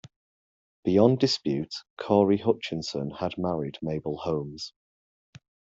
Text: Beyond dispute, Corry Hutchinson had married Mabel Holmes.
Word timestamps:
Beyond 0.83 1.19
dispute, 1.19 1.75
Corry 1.95 2.39
Hutchinson 2.39 3.11
had 3.11 3.37
married 3.37 3.77
Mabel 3.83 4.17
Holmes. 4.17 4.73